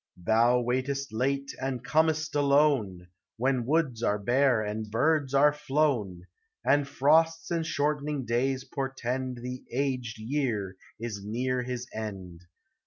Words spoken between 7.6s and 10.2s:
shortening days portend The aged